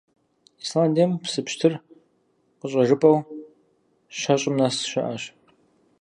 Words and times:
Исландием 0.63 1.11
псы 1.21 1.39
пщтыр 1.45 1.73
къыщӀэжыпӀэу 2.59 3.17
щэщӏым 4.17 4.55
нэс 4.59 4.75
щыӀэщ. 4.89 5.23